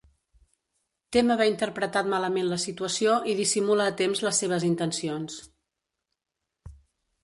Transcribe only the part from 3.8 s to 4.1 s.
a